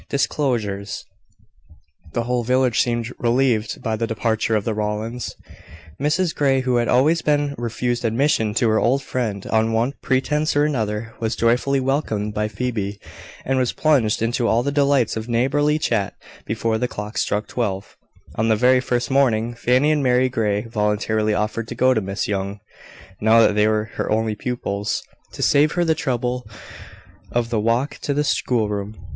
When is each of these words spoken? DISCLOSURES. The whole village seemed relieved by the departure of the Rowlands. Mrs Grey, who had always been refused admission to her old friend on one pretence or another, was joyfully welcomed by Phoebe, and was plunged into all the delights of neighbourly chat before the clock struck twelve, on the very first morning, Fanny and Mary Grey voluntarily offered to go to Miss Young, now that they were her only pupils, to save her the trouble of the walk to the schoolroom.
DISCLOSURES. 0.09 1.05
The 2.13 2.23
whole 2.23 2.43
village 2.43 2.79
seemed 2.81 3.13
relieved 3.19 3.83
by 3.83 3.95
the 3.95 4.07
departure 4.07 4.55
of 4.55 4.63
the 4.65 4.73
Rowlands. 4.73 5.35
Mrs 6.01 6.33
Grey, 6.33 6.61
who 6.61 6.77
had 6.77 6.87
always 6.87 7.21
been 7.21 7.53
refused 7.55 8.03
admission 8.03 8.55
to 8.55 8.69
her 8.69 8.79
old 8.79 9.03
friend 9.03 9.45
on 9.51 9.73
one 9.73 9.93
pretence 10.01 10.55
or 10.55 10.65
another, 10.65 11.13
was 11.19 11.35
joyfully 11.35 11.79
welcomed 11.79 12.33
by 12.33 12.47
Phoebe, 12.47 12.99
and 13.45 13.59
was 13.59 13.73
plunged 13.73 14.23
into 14.23 14.47
all 14.47 14.63
the 14.63 14.71
delights 14.71 15.15
of 15.15 15.29
neighbourly 15.29 15.77
chat 15.77 16.15
before 16.47 16.79
the 16.79 16.87
clock 16.87 17.15
struck 17.19 17.45
twelve, 17.45 17.95
on 18.33 18.47
the 18.47 18.55
very 18.55 18.79
first 18.79 19.11
morning, 19.11 19.53
Fanny 19.53 19.91
and 19.91 20.01
Mary 20.01 20.29
Grey 20.29 20.61
voluntarily 20.61 21.35
offered 21.35 21.67
to 21.67 21.75
go 21.75 21.93
to 21.93 22.01
Miss 22.01 22.27
Young, 22.27 22.59
now 23.21 23.39
that 23.41 23.53
they 23.53 23.67
were 23.67 23.85
her 23.97 24.09
only 24.11 24.33
pupils, 24.33 25.03
to 25.33 25.43
save 25.43 25.73
her 25.73 25.85
the 25.85 25.93
trouble 25.93 26.47
of 27.31 27.51
the 27.51 27.59
walk 27.59 27.99
to 28.01 28.15
the 28.15 28.23
schoolroom. 28.23 28.95